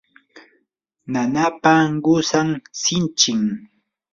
[1.11, 1.73] nanaapa
[2.05, 2.49] qusan
[2.81, 3.41] sinchim.